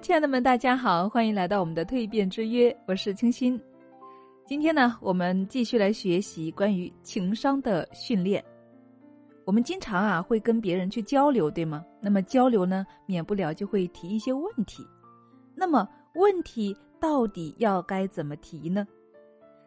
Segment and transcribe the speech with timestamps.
[0.00, 3.60] 亲爱的们，大家好，欢迎来到我们的蜕变之约，我是清新。
[4.46, 8.42] 今天呢，我们继续来学习关于情商的训练。
[9.44, 11.84] 我们经常啊会跟别人去交流，对吗？
[12.00, 14.86] 那么交流呢，免不了就会提一些问题。
[15.54, 18.86] 那么问题到底要该怎么提呢？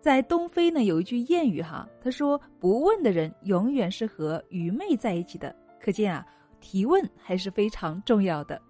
[0.00, 6.26] 在东非呢有一句谚语哈，他说：“不问的人永远是和愚昧在一起的。”可见啊，
[6.60, 8.60] 提问还是非常重要的。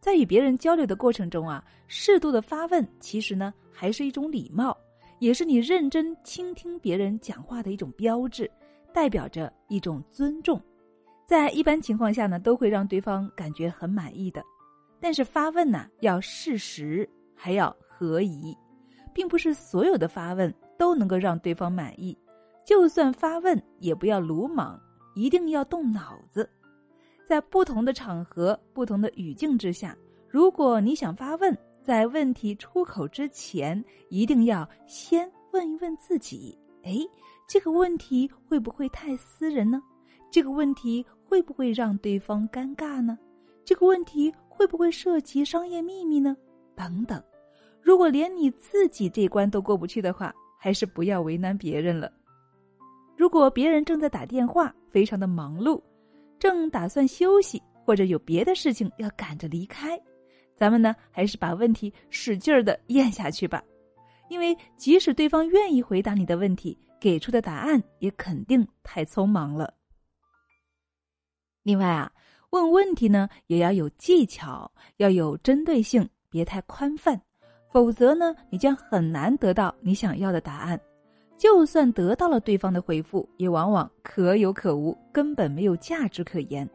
[0.00, 4.76] 在与别人交流的过程中啊，适度的发问，其实呢还是一种礼貌，
[5.18, 8.50] 也是你认真倾听别人讲话的一种标志，
[8.92, 10.60] 代表着一种尊重。
[11.26, 14.42] 在一般情况下呢，都会让对方感觉很满意的。
[15.00, 18.56] 但是发问呢，要适时，还要合宜，
[19.12, 22.16] 并不是所有的发问都能够让对方满意。
[22.64, 24.80] 就算发问，也不要鲁莽，
[25.14, 26.48] 一定要动脑子。
[27.28, 29.94] 在不同的场合、不同的语境之下，
[30.26, 36.94] 如果你想发问，在问题出口之前，一定要先问一问自己：哎，
[37.46, 39.78] 这个问题会不会太私人呢？
[40.30, 43.18] 这个问题会不会让对方尴尬呢？
[43.62, 46.34] 这个问题会不会涉及商业秘密呢？
[46.74, 47.22] 等等。
[47.82, 52.10] 如果连你自己这关都过不去的话，还是不要为难别人了。
[53.18, 55.78] 如果别人正在打电话，非常的忙碌。
[56.38, 60.00] 正打算休息，或者有别的事情要赶着离开，
[60.54, 63.62] 咱们呢还是把问题使劲儿的咽下去吧，
[64.28, 69.72] 因为即使对方愿意回答你的问题，给出的答案也肯定太匆忙了。
[71.62, 72.10] 另外啊，
[72.50, 77.20] 问问题呢也要有技巧，要有针对性，别太宽泛，
[77.70, 80.80] 否则呢你将很难得到你想要的答案。
[81.38, 86.68] 就算得到了对方的回复，也往往可有可无，根本没有价值可言。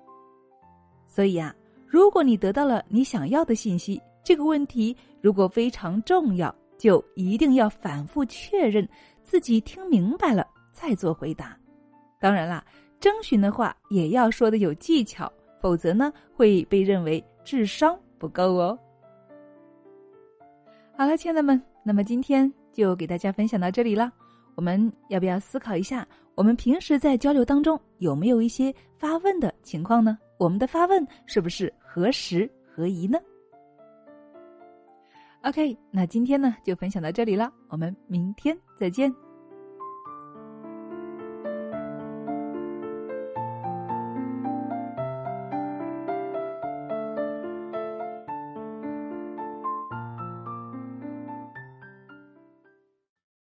[1.06, 1.53] 所以啊，
[1.86, 8.88] 如果你得到了你想要的信息，这个问题如果非常重要，就一定要反复确认
[9.22, 11.57] 自己听明白了再做回答。
[12.18, 12.66] 当然啦，
[13.01, 18.80] 征询的话也要说的有技巧，否则呢会被认为智商不够哦。
[20.95, 24.09] 好了，亲爱的们，那么今天就给大家分享到这里了。
[24.56, 30.18] 我们要不要思考一下，我们平时在交流当中有没有一些发问的情况呢？
[30.38, 33.19] 我们的发问是不是合时合宜呢
[35.44, 39.13] ？OK，那今天呢就分享到这里了，我们明天再见。